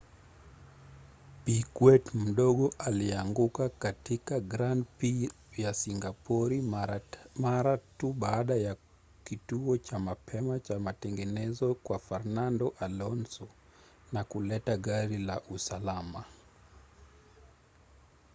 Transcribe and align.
piquet 1.45 2.13
mdogo 2.13 2.73
alianguka 2.79 3.69
katika 3.69 4.39
grand 4.39 4.85
prix 4.97 5.31
ya 5.57 5.73
singapori 5.73 6.61
mara 7.41 7.77
tu 7.97 8.13
baada 8.13 8.55
ya 8.55 8.75
kituo 9.23 9.77
cha 9.77 9.99
mapema 9.99 10.59
cha 10.59 10.79
matengenezo 10.79 11.73
kwa 11.75 11.99
fernando 11.99 12.73
alonso 12.79 13.47
na 14.13 14.23
kuleta 14.23 14.77
gari 14.77 15.17
la 15.17 15.41
usalama 15.41 16.23